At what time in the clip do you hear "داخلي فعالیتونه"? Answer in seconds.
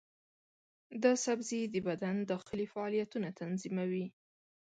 2.31-3.29